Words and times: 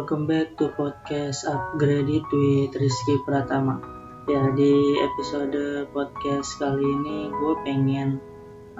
welcome 0.00 0.24
back 0.24 0.56
to 0.56 0.72
podcast 0.80 1.44
Upgrade 1.44 2.24
with 2.32 2.72
Rizky 2.72 3.20
Pratama. 3.20 3.84
Ya, 4.24 4.48
di 4.56 4.96
episode 4.96 5.92
podcast 5.92 6.56
kali 6.56 6.88
ini 6.88 7.28
gue 7.28 7.54
pengen 7.68 8.16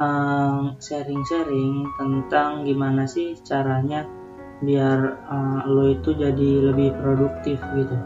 um, 0.00 0.80
sharing-sharing 0.80 1.84
tentang 2.00 2.64
gimana 2.64 3.04
sih 3.04 3.36
caranya 3.44 4.08
biar 4.64 5.20
uh, 5.28 5.68
lo 5.68 5.92
itu 5.92 6.16
jadi 6.16 6.72
lebih 6.72 6.96
produktif 7.04 7.60
gitu. 7.76 7.96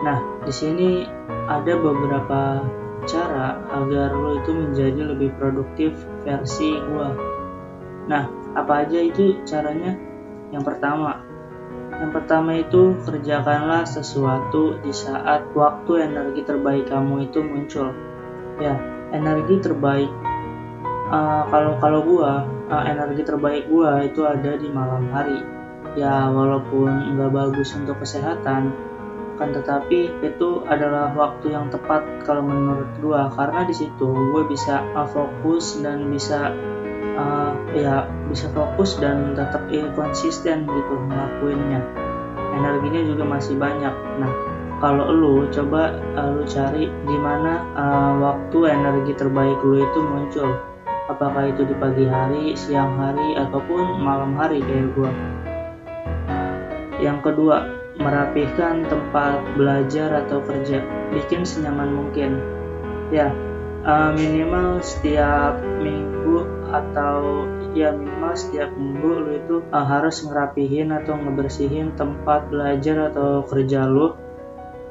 Nah, 0.00 0.24
di 0.48 0.52
sini 0.56 1.04
ada 1.28 1.76
beberapa 1.76 2.64
cara 3.04 3.60
agar 3.68 4.16
lo 4.16 4.40
itu 4.40 4.48
menjadi 4.48 5.12
lebih 5.12 5.28
produktif 5.36 5.92
versi 6.24 6.72
gue. 6.72 7.08
Nah, 8.08 8.24
apa 8.56 8.88
aja 8.88 8.96
itu 8.96 9.44
caranya? 9.44 9.92
Yang 10.56 10.72
pertama, 10.72 11.33
yang 12.02 12.10
pertama 12.10 12.58
itu 12.58 12.98
kerjakanlah 13.06 13.86
sesuatu 13.86 14.78
di 14.82 14.90
saat 14.90 15.46
waktu 15.54 16.10
energi 16.10 16.42
terbaik 16.42 16.90
kamu 16.90 17.30
itu 17.30 17.40
muncul. 17.40 17.94
Ya, 18.58 18.78
energi 19.10 19.58
terbaik 19.62 20.10
uh, 21.10 21.42
kalau 21.50 21.72
kalau 21.78 22.00
gua 22.02 22.46
uh, 22.70 22.84
energi 22.86 23.22
terbaik 23.26 23.70
gua 23.70 24.02
itu 24.02 24.26
ada 24.26 24.58
di 24.58 24.68
malam 24.70 25.10
hari. 25.14 25.42
Ya, 25.94 26.26
walaupun 26.26 27.14
nggak 27.14 27.30
bagus 27.30 27.70
untuk 27.78 28.02
kesehatan, 28.02 28.74
kan 29.38 29.48
tetapi 29.54 30.10
itu 30.26 30.66
adalah 30.66 31.14
waktu 31.14 31.54
yang 31.54 31.70
tepat 31.70 32.02
kalau 32.26 32.42
menurut 32.42 32.90
gua 32.98 33.30
karena 33.30 33.62
di 33.62 33.74
situ 33.74 34.10
gue 34.10 34.42
bisa 34.50 34.82
uh, 34.98 35.06
fokus 35.06 35.78
dan 35.78 36.10
bisa 36.10 36.50
uh, 37.14 37.52
ya 37.74 38.06
bisa 38.28 38.50
fokus 38.52 38.98
dan 38.98 39.34
tetap 39.34 39.66
konsisten 39.94 40.66
gitu 40.66 40.94
ngelakuinnya. 41.10 41.80
Energinya 42.54 43.02
juga 43.02 43.24
masih 43.26 43.58
banyak. 43.58 43.94
Nah 44.22 44.32
kalau 44.78 45.10
lu 45.10 45.34
coba 45.50 45.96
uh, 46.18 46.30
lu 46.34 46.44
cari 46.44 46.90
di 46.90 47.16
mana 47.18 47.64
uh, 47.74 48.12
waktu 48.20 48.58
energi 48.70 49.12
terbaik 49.16 49.58
lu 49.62 49.82
itu 49.82 50.00
muncul. 50.02 50.50
Apakah 51.04 51.52
itu 51.52 51.68
di 51.68 51.76
pagi 51.76 52.08
hari 52.08 52.56
siang 52.56 52.96
hari 52.96 53.36
ataupun 53.36 54.00
malam 54.00 54.32
hari 54.40 54.64
kayak 54.64 54.88
gua. 54.96 55.12
Yang 56.96 57.18
kedua 57.30 57.68
merapihkan 58.00 58.88
tempat 58.88 59.44
belajar 59.54 60.24
atau 60.24 60.40
kerja. 60.42 60.80
Bikin 61.12 61.44
senyaman 61.44 61.92
mungkin. 61.92 62.40
Ya 63.12 63.30
uh, 63.84 64.10
minimal 64.16 64.80
setiap 64.80 65.60
minggu 65.78 66.48
atau 66.74 67.46
ya 67.74 67.94
minimal 67.94 68.34
setiap 68.34 68.70
minggu 68.74 69.10
lu 69.22 69.30
itu 69.38 69.56
uh, 69.70 69.86
harus 69.86 70.22
ngerapihin 70.26 70.90
atau 70.90 71.14
ngebersihin 71.14 71.94
tempat 71.94 72.50
belajar 72.50 73.14
atau 73.14 73.46
kerja 73.46 73.86
lu. 73.86 74.14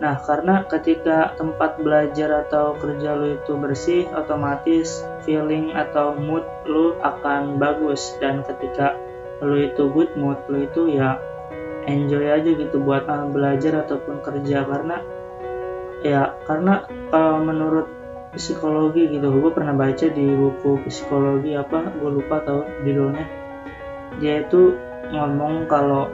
Nah, 0.04 0.20
karena 0.20 0.68
ketika 0.68 1.32
tempat 1.40 1.80
belajar 1.80 2.44
atau 2.48 2.76
kerja 2.76 3.16
lu 3.16 3.40
itu 3.40 3.56
bersih, 3.56 4.04
otomatis 4.12 5.00
feeling 5.24 5.72
atau 5.72 6.12
mood 6.18 6.44
lu 6.68 7.00
akan 7.00 7.56
bagus. 7.56 8.16
Dan 8.20 8.44
ketika 8.44 9.00
lu 9.40 9.64
itu 9.64 9.88
good 9.92 10.12
mood, 10.20 10.44
lu 10.52 10.68
itu 10.68 10.92
ya 10.92 11.20
enjoy 11.88 12.32
aja 12.32 12.52
gitu 12.52 12.84
buat 12.84 13.08
uh, 13.08 13.32
belajar 13.32 13.88
ataupun 13.88 14.20
kerja. 14.20 14.68
Karena 14.68 14.98
ya 16.04 16.36
karena 16.44 16.84
kalau 17.08 17.40
menurut 17.40 17.88
psikologi 18.34 19.10
gitu. 19.10 19.30
Gue 19.30 19.52
pernah 19.54 19.74
baca 19.74 20.06
di 20.10 20.26
buku 20.26 20.84
psikologi 20.90 21.54
apa 21.56 21.94
gue 21.94 22.10
lupa 22.10 22.42
tau 22.44 22.66
judulnya. 22.84 23.26
Dia 24.22 24.46
itu 24.46 24.78
ngomong 25.14 25.70
kalau 25.70 26.10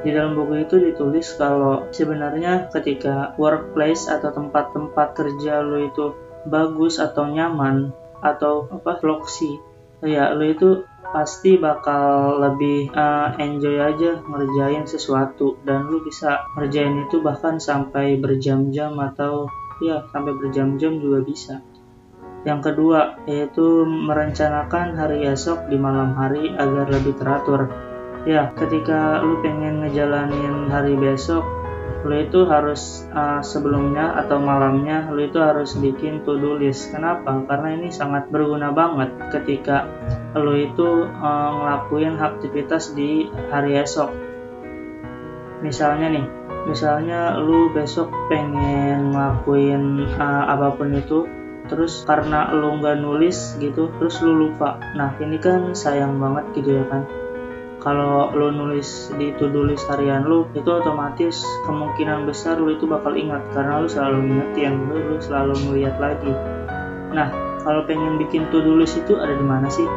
di 0.00 0.10
dalam 0.16 0.32
buku 0.32 0.64
itu 0.64 0.80
ditulis 0.80 1.36
kalau 1.36 1.88
sebenarnya 1.92 2.72
ketika 2.72 3.36
workplace 3.36 4.08
atau 4.08 4.32
tempat-tempat 4.32 5.12
kerja 5.12 5.60
lo 5.60 5.76
itu 5.76 6.16
bagus 6.48 6.96
atau 6.96 7.28
nyaman 7.28 7.92
atau 8.24 8.64
apa 8.72 8.96
floksi 8.96 9.60
ya 10.00 10.32
lo 10.32 10.44
itu 10.48 10.88
pasti 11.10 11.58
bakal 11.58 12.38
lebih 12.38 12.88
uh, 12.94 13.34
enjoy 13.36 13.76
aja 13.82 14.22
ngerjain 14.24 14.86
sesuatu 14.86 15.58
dan 15.66 15.90
lu 15.90 16.00
bisa 16.06 16.46
ngerjain 16.56 17.04
itu 17.04 17.18
bahkan 17.20 17.58
sampai 17.58 18.16
berjam-jam 18.16 18.94
atau 18.96 19.50
ya 19.80 20.06
sampai 20.12 20.36
berjam-jam 20.36 21.00
juga 21.00 21.24
bisa. 21.24 21.64
Yang 22.44 22.72
kedua 22.72 23.20
yaitu 23.28 23.84
merencanakan 23.84 24.96
hari 24.96 25.28
esok 25.28 25.68
di 25.68 25.76
malam 25.76 26.16
hari 26.16 26.52
agar 26.56 26.88
lebih 26.88 27.16
teratur. 27.20 27.68
Ya, 28.28 28.52
ketika 28.52 29.24
lu 29.24 29.40
pengen 29.40 29.80
ngejalanin 29.80 30.68
hari 30.68 30.92
besok, 30.92 31.40
lu 32.04 32.16
itu 32.16 32.48
harus 32.48 33.04
uh, 33.12 33.44
sebelumnya 33.44 34.16
atau 34.24 34.40
malamnya 34.40 35.12
lu 35.12 35.28
itu 35.28 35.36
harus 35.36 35.76
bikin 35.76 36.24
to-do 36.24 36.56
list. 36.56 36.92
Kenapa? 36.92 37.44
Karena 37.44 37.76
ini 37.76 37.92
sangat 37.92 38.32
berguna 38.32 38.72
banget 38.72 39.12
ketika 39.32 39.84
lu 40.32 40.56
itu 40.56 41.08
uh, 41.08 41.50
ngelakuin 41.60 42.16
aktivitas 42.16 42.96
di 42.96 43.28
hari 43.52 43.76
esok. 43.76 44.08
Misalnya 45.60 46.08
nih, 46.08 46.26
misalnya 46.68 47.38
lu 47.40 47.72
besok 47.72 48.12
pengen 48.28 49.12
ngelakuin 49.14 50.04
uh, 50.18 50.44
apa 50.50 50.76
pun 50.76 50.92
itu 50.92 51.24
terus 51.70 52.02
karena 52.02 52.50
lu 52.50 52.82
nggak 52.82 52.98
nulis 52.98 53.54
gitu 53.62 53.88
terus 53.96 54.18
lu 54.20 54.48
lupa. 54.48 54.82
Nah 54.98 55.14
ini 55.22 55.38
kan 55.38 55.72
sayang 55.72 56.18
banget 56.18 56.44
gitu 56.58 56.82
ya 56.82 56.84
kan? 56.90 57.06
Kalau 57.80 58.28
lu 58.36 58.52
nulis 58.52 59.08
di 59.16 59.32
to-do 59.40 59.64
list 59.64 59.88
harian 59.88 60.26
lu 60.28 60.44
itu 60.52 60.68
otomatis 60.68 61.40
kemungkinan 61.64 62.28
besar 62.28 62.60
lu 62.60 62.76
itu 62.76 62.84
bakal 62.84 63.16
ingat 63.16 63.40
karena 63.56 63.80
lu 63.80 63.88
selalu 63.88 64.18
ngingetin 64.28 64.74
lu, 64.90 64.96
lu 65.14 65.16
selalu 65.16 65.54
melihat 65.70 65.96
lagi. 65.96 66.32
Nah 67.14 67.32
kalau 67.64 67.86
pengen 67.88 68.20
bikin 68.20 68.50
to-do 68.52 68.76
list 68.76 69.00
itu 69.00 69.16
ada 69.16 69.32
di 69.32 69.46
mana 69.46 69.70
sih? 69.72 69.88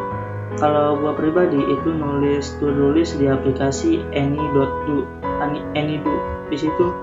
Kalau 0.62 0.95
gua 1.01 1.18
pribadi 1.18 1.57
itu 1.57 1.90
nulis 1.90 2.56
to-do 2.62 2.94
list 2.94 3.18
di 3.18 3.25
aplikasi 3.25 4.06
any.do 4.13 5.03
anydo 5.75 6.15
di 6.47 6.57
situ 6.57 6.93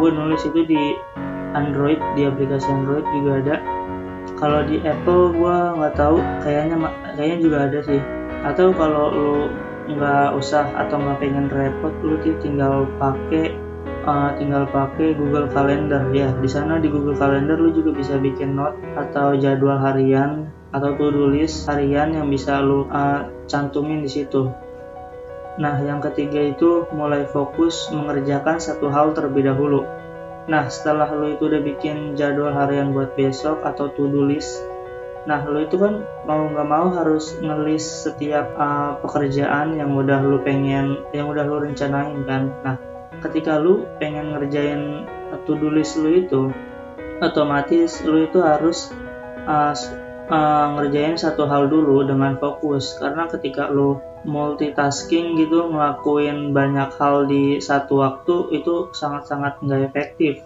gue 0.00 0.08
nulis 0.08 0.40
itu 0.46 0.64
di 0.64 0.96
Android 1.52 1.98
di 2.14 2.24
aplikasi 2.26 2.70
Android 2.70 3.04
juga 3.10 3.32
ada. 3.42 3.56
Kalau 4.38 4.64
di 4.64 4.80
Apple 4.80 5.36
gue 5.36 5.56
nggak 5.76 5.94
tahu 5.98 6.16
kayaknya 6.40 6.76
kayaknya 7.18 7.38
juga 7.42 7.58
ada 7.68 7.78
sih. 7.84 8.00
Atau 8.46 8.72
kalau 8.72 9.12
lu 9.12 9.32
nggak 9.90 10.38
usah 10.38 10.70
atau 10.78 10.96
nggak 11.02 11.18
pengen 11.18 11.50
repot 11.50 11.92
lu 12.06 12.16
tinggal 12.38 12.86
pakai 12.96 13.52
uh, 14.06 14.32
tinggal 14.38 14.64
pakai 14.70 15.18
Google 15.18 15.50
Calendar. 15.50 16.08
Ya 16.14 16.30
di 16.38 16.48
sana 16.48 16.78
di 16.78 16.88
Google 16.88 17.18
Calendar 17.18 17.58
lu 17.58 17.74
juga 17.74 17.92
bisa 17.92 18.16
bikin 18.16 18.54
note 18.56 18.78
atau 18.96 19.34
jadwal 19.36 19.76
harian 19.82 20.48
atau 20.70 20.94
to-do 20.94 21.34
list 21.34 21.66
harian 21.66 22.14
yang 22.14 22.30
bisa 22.30 22.62
lu 22.62 22.86
uh, 22.94 23.26
cantumin 23.50 24.06
di 24.06 24.10
situ 24.10 24.69
Nah, 25.60 25.76
yang 25.84 26.00
ketiga 26.00 26.40
itu 26.40 26.88
mulai 26.96 27.28
fokus 27.28 27.92
mengerjakan 27.92 28.56
satu 28.56 28.88
hal 28.88 29.12
terlebih 29.12 29.44
dahulu. 29.44 29.84
Nah, 30.48 30.72
setelah 30.72 31.12
lo 31.12 31.28
itu 31.28 31.52
udah 31.52 31.60
bikin 31.60 32.16
jadwal 32.16 32.56
harian 32.56 32.96
buat 32.96 33.12
besok 33.12 33.60
atau 33.60 33.92
to-do 33.92 34.24
list, 34.24 34.56
nah 35.28 35.44
lo 35.44 35.60
itu 35.60 35.76
kan 35.76 36.00
mau 36.24 36.48
nggak 36.48 36.64
mau 36.64 36.88
harus 36.96 37.36
ngelis 37.44 38.08
setiap 38.08 38.56
uh, 38.56 38.96
pekerjaan 39.04 39.76
yang 39.76 39.92
udah 39.92 40.24
lo 40.24 40.40
pengen, 40.40 41.04
yang 41.12 41.28
udah 41.28 41.44
lo 41.44 41.60
rencanain 41.60 42.24
kan. 42.24 42.48
Nah, 42.64 42.80
ketika 43.20 43.60
lo 43.60 43.84
pengen 44.00 44.32
ngerjain 44.32 45.04
to-do 45.44 45.68
list 45.68 46.00
lo 46.00 46.08
itu, 46.08 46.48
otomatis 47.20 48.00
lo 48.00 48.16
itu 48.16 48.40
harus 48.40 48.88
uh, 49.44 49.76
uh, 50.32 50.66
ngerjain 50.80 51.20
satu 51.20 51.44
hal 51.44 51.68
dulu 51.68 52.00
dengan 52.08 52.40
fokus 52.40 52.96
karena 52.96 53.28
ketika 53.28 53.68
lo 53.68 54.00
multitasking 54.24 55.40
gitu 55.40 55.72
ngelakuin 55.72 56.52
banyak 56.52 56.92
hal 57.00 57.24
di 57.24 57.56
satu 57.56 58.04
waktu 58.04 58.60
itu 58.60 58.92
sangat-sangat 58.92 59.60
nggak 59.64 59.82
efektif. 59.92 60.44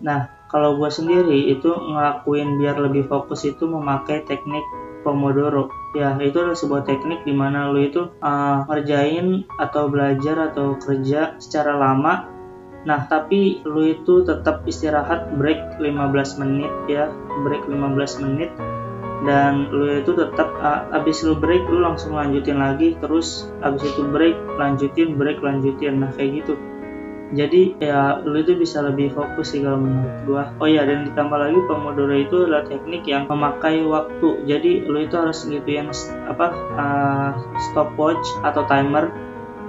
Nah, 0.00 0.32
kalau 0.48 0.80
gue 0.80 0.88
sendiri 0.88 1.52
itu 1.52 1.68
ngelakuin 1.68 2.56
biar 2.56 2.80
lebih 2.80 3.06
fokus 3.06 3.44
itu 3.44 3.68
memakai 3.68 4.24
teknik 4.24 4.64
Pomodoro. 5.00 5.72
Ya, 5.96 6.12
itu 6.20 6.36
adalah 6.36 6.56
sebuah 6.56 6.82
teknik 6.84 7.24
di 7.24 7.32
mana 7.32 7.72
lo 7.72 7.80
itu 7.80 8.12
uh, 8.20 8.68
ngerjain 8.68 9.48
atau 9.56 9.88
belajar 9.88 10.52
atau 10.52 10.76
kerja 10.76 11.40
secara 11.40 11.76
lama. 11.76 12.28
Nah, 12.84 13.04
tapi 13.08 13.60
lo 13.64 13.84
itu 13.84 14.24
tetap 14.24 14.64
istirahat 14.64 15.36
break 15.36 15.80
15 15.80 16.40
menit 16.40 16.72
ya, 16.88 17.12
break 17.44 17.64
15 17.68 18.24
menit 18.24 18.50
dan 19.20 19.68
lu 19.68 20.00
itu 20.00 20.16
tetap 20.16 20.48
uh, 20.64 20.88
abis 20.96 21.20
lu 21.28 21.36
break 21.36 21.68
lu 21.68 21.84
langsung 21.84 22.16
lanjutin 22.16 22.56
lagi 22.56 22.96
terus 23.04 23.52
abis 23.60 23.84
itu 23.84 24.02
break 24.08 24.36
lanjutin 24.56 25.20
break 25.20 25.44
lanjutin. 25.44 26.00
Nah 26.00 26.10
kayak 26.16 26.44
gitu. 26.44 26.56
Jadi 27.30 27.78
ya 27.78 28.18
lu 28.26 28.42
itu 28.42 28.58
bisa 28.58 28.82
lebih 28.82 29.14
fokus 29.14 29.54
sih 29.54 29.62
kalau 29.62 29.78
menurut 29.78 30.16
gua. 30.26 30.42
Oh 30.58 30.66
ya 30.66 30.82
dan 30.82 31.06
ditambah 31.06 31.38
lagi 31.38 31.58
Pomodoro 31.68 32.16
itu 32.16 32.48
adalah 32.48 32.64
teknik 32.66 33.06
yang 33.06 33.28
memakai 33.28 33.84
waktu. 33.84 34.42
Jadi 34.48 34.88
lu 34.88 35.04
itu 35.04 35.14
harus 35.14 35.44
gituin 35.46 35.92
apa 36.26 36.46
uh, 36.74 37.30
stopwatch 37.70 38.24
atau 38.42 38.64
timer 38.66 39.12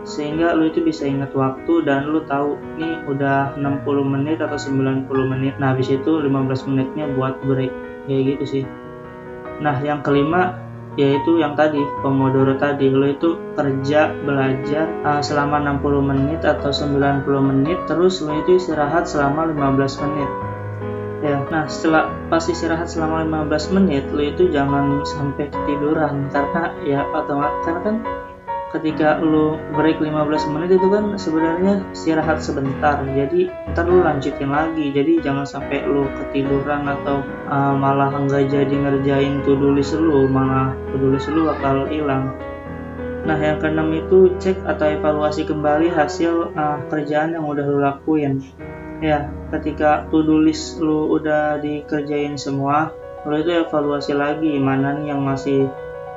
sehingga 0.01 0.57
lu 0.57 0.73
itu 0.73 0.81
bisa 0.81 1.05
ingat 1.05 1.29
waktu 1.37 1.85
dan 1.85 2.09
lu 2.09 2.25
tahu 2.25 2.57
nih 2.81 3.05
udah 3.05 3.53
60 3.53 3.85
menit 4.09 4.41
atau 4.41 4.57
90 4.57 5.05
menit. 5.29 5.53
Nah 5.61 5.77
habis 5.77 5.93
itu 5.93 6.11
15 6.17 6.65
menitnya 6.71 7.05
buat 7.13 7.37
break. 7.45 7.69
Kayak 8.09 8.41
gitu 8.41 8.45
sih 8.49 8.63
nah 9.61 9.77
yang 9.79 10.01
kelima 10.01 10.57
yaitu 10.99 11.39
yang 11.39 11.55
tadi 11.55 11.79
Pomodoro 12.03 12.59
tadi. 12.59 12.91
Lu 12.91 13.07
itu 13.07 13.39
kerja 13.55 14.11
belajar 14.11 14.91
uh, 15.07 15.21
selama 15.23 15.63
60 15.79 16.03
menit 16.03 16.41
atau 16.43 16.71
90 16.73 17.23
menit 17.39 17.79
terus 17.87 18.19
lu 18.19 18.35
itu 18.43 18.59
istirahat 18.59 19.07
selama 19.07 19.47
15 19.55 20.03
menit. 20.07 20.29
Ya 21.21 21.37
nah 21.53 21.69
setelah 21.69 22.09
pas 22.27 22.43
istirahat 22.43 22.89
selama 22.89 23.45
15 23.45 23.77
menit 23.77 24.09
lu 24.11 24.25
itu 24.25 24.49
jangan 24.49 25.05
sampai 25.05 25.53
ketiduran 25.53 26.27
karena 26.33 26.73
ya 26.81 27.05
otomatis 27.13 27.61
karena 27.61 27.81
kan 27.85 27.95
ketika 28.71 29.19
lu 29.19 29.59
break 29.75 29.99
15 29.99 30.51
menit 30.55 30.79
itu 30.79 30.87
kan 30.87 31.19
sebenarnya 31.19 31.83
istirahat 31.91 32.39
sebentar. 32.39 33.03
Jadi 33.03 33.51
ntar 33.75 33.85
lu 33.87 33.99
lanjutin 34.03 34.47
lagi. 34.47 34.95
Jadi 34.95 35.19
jangan 35.19 35.43
sampai 35.43 35.83
lu 35.83 36.07
ketiduran 36.15 36.87
atau 36.87 37.23
uh, 37.51 37.75
malah 37.75 38.11
enggak 38.15 38.47
jadi 38.47 38.71
ngerjain 38.71 39.43
to 39.43 39.59
do 39.59 39.75
list 39.75 39.95
lu 39.95 40.25
malah 40.31 40.71
to 40.91 40.95
do 40.97 41.11
list 41.11 41.27
lu 41.27 41.51
bakal 41.51 41.83
hilang. 41.91 42.31
Nah 43.21 43.37
yang 43.37 43.61
keenam 43.61 43.93
itu 43.93 44.33
cek 44.41 44.65
atau 44.65 44.87
evaluasi 44.87 45.45
kembali 45.45 45.91
hasil 45.93 46.55
uh, 46.55 46.79
kerjaan 46.87 47.35
yang 47.35 47.45
udah 47.45 47.65
lu 47.67 47.79
lakuin. 47.83 48.39
Ya 49.03 49.27
ketika 49.51 50.07
to 50.09 50.23
do 50.23 50.39
list 50.39 50.79
lu 50.79 51.11
udah 51.11 51.59
dikerjain 51.59 52.39
semua 52.39 52.95
lu 53.21 53.37
itu 53.37 53.53
evaluasi 53.53 54.17
lagi 54.17 54.57
mana 54.57 54.97
nih 54.97 55.13
yang 55.13 55.21
masih 55.21 55.69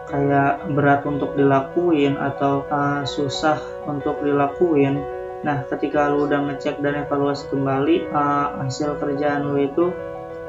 kayak 0.08 0.68
berat 0.72 1.02
untuk 1.08 1.32
dilakuin 1.36 2.16
atau 2.20 2.64
uh, 2.68 3.02
susah 3.08 3.60
untuk 3.88 4.20
dilakuin. 4.20 5.00
Nah 5.44 5.64
ketika 5.68 6.08
lu 6.08 6.28
udah 6.28 6.40
ngecek 6.48 6.80
dan 6.80 7.04
evaluasi 7.04 7.48
kembali 7.52 8.08
uh, 8.12 8.64
hasil 8.64 8.96
kerjaan 9.00 9.48
lu 9.48 9.64
itu 9.64 9.92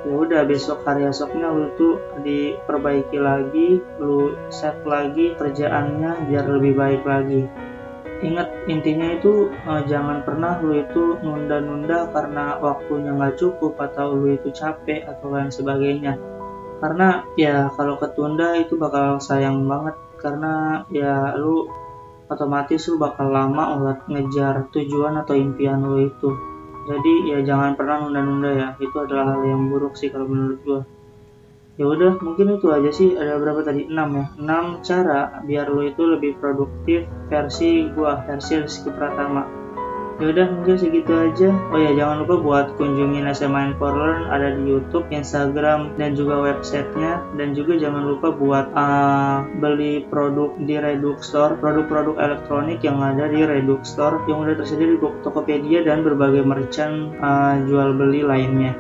ya 0.06 0.14
udah 0.14 0.42
besok 0.46 0.86
hari 0.86 1.10
esoknya 1.10 1.50
lu 1.50 1.74
tuh 1.74 1.98
diperbaiki 2.22 3.18
lagi 3.18 3.82
lu 3.98 4.38
set 4.54 4.78
lagi 4.86 5.34
kerjaannya 5.36 6.30
biar 6.30 6.46
lebih 6.48 6.74
baik 6.76 7.04
lagi. 7.04 7.48
Ingat 8.24 8.48
intinya 8.72 9.12
itu 9.12 9.52
uh, 9.68 9.84
jangan 9.84 10.24
pernah 10.24 10.60
lu 10.64 10.80
itu 10.80 11.20
nunda-nunda 11.20 12.08
karena 12.16 12.56
waktunya 12.64 13.12
nggak 13.12 13.36
cukup 13.36 13.76
atau 13.76 14.16
lu 14.16 14.36
itu 14.36 14.52
capek 14.56 15.04
atau 15.04 15.28
lain 15.36 15.52
sebagainya 15.52 16.35
karena 16.86 17.26
ya 17.34 17.74
kalau 17.74 17.98
ketunda 17.98 18.54
itu 18.62 18.78
bakal 18.78 19.18
sayang 19.18 19.66
banget. 19.66 19.98
Karena 20.22 20.86
ya 20.94 21.34
lu 21.34 21.66
otomatis 22.30 22.86
lu 22.86 23.02
bakal 23.02 23.34
lama 23.34 23.82
buat 23.82 24.06
ngejar 24.06 24.70
tujuan 24.70 25.18
atau 25.18 25.34
impian 25.34 25.82
lu 25.82 26.06
itu. 26.06 26.30
Jadi 26.86 27.34
ya 27.34 27.42
jangan 27.42 27.74
pernah 27.74 28.06
nunda-nunda 28.06 28.54
ya. 28.54 28.68
Itu 28.78 29.02
adalah 29.02 29.34
hal 29.34 29.42
yang 29.50 29.66
buruk 29.74 29.98
sih 29.98 30.14
kalau 30.14 30.30
menurut 30.30 30.62
gua. 30.62 30.82
Ya 31.82 31.90
udah 31.90 32.22
mungkin 32.22 32.54
itu 32.54 32.70
aja 32.70 32.94
sih. 32.94 33.18
Ada 33.18 33.42
berapa 33.42 33.66
tadi? 33.66 33.90
6 33.90 33.98
ya? 33.98 34.26
6 34.38 34.86
cara 34.86 35.42
biar 35.42 35.66
lu 35.74 35.90
itu 35.90 36.06
lebih 36.06 36.38
produktif 36.38 37.10
versi 37.34 37.90
gua 37.98 38.22
versi 38.30 38.62
Rizky 38.62 38.94
Pratama 38.94 39.65
ya 40.16 40.32
udah 40.32 40.48
mungkin 40.48 40.76
segitu 40.80 41.12
aja 41.12 41.52
oh 41.52 41.80
ya 41.80 41.92
jangan 41.92 42.24
lupa 42.24 42.36
buat 42.40 42.66
kunjungin 42.80 43.28
SMA 43.36 43.76
for 43.76 43.92
Learn 43.92 44.32
ada 44.32 44.56
di 44.56 44.64
YouTube 44.64 45.12
Instagram 45.12 45.92
dan 46.00 46.16
juga 46.16 46.40
websitenya 46.40 47.20
dan 47.36 47.52
juga 47.52 47.76
jangan 47.76 48.04
lupa 48.08 48.32
buat 48.32 48.72
uh, 48.72 49.44
beli 49.60 50.08
produk 50.08 50.56
di 50.64 50.80
Redux 50.80 51.28
Store 51.28 51.60
produk-produk 51.60 52.16
elektronik 52.16 52.80
yang 52.80 53.04
ada 53.04 53.28
di 53.28 53.44
Redux 53.44 53.84
Store 53.92 54.24
yang 54.32 54.48
udah 54.48 54.56
tersedia 54.56 54.96
di 54.96 55.00
Tokopedia 55.00 55.84
dan 55.84 56.08
berbagai 56.08 56.48
merchant 56.48 57.12
uh, 57.20 57.60
jual 57.68 57.92
beli 57.92 58.24
lainnya 58.24 58.76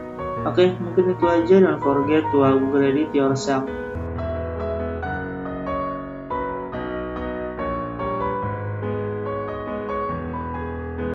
Oke, 0.45 0.61
okay, 0.61 0.77
mungkin 0.77 1.09
itu 1.09 1.25
aja. 1.25 1.55
Don't 1.57 1.81
forget 1.81 2.21
to 2.29 2.45
upgrade 2.45 3.09
yourself. 3.17 3.65